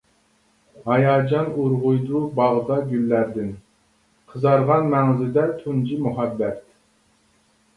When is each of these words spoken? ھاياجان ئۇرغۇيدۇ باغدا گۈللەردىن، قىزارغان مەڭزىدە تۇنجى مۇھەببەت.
ھاياجان 0.85 1.51
ئۇرغۇيدۇ 1.63 2.21
باغدا 2.39 2.77
گۈللەردىن، 2.93 3.53
قىزارغان 4.33 4.89
مەڭزىدە 4.95 5.45
تۇنجى 5.61 5.99
مۇھەببەت. 6.07 6.67